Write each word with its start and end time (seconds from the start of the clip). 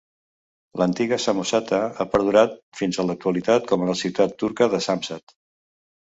L'antiga 0.81 1.17
Samosata 1.25 1.81
ha 1.83 2.07
perdurat 2.13 2.55
fins 2.79 2.97
a 2.97 3.05
l'actualitat 3.09 3.67
com 3.73 3.83
a 3.83 3.91
la 3.91 3.97
ciutat 4.01 4.33
turca 4.45 4.69
de 4.77 4.81
Samsat. 4.87 5.35